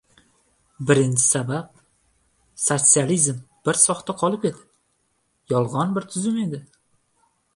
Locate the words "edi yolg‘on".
4.51-5.95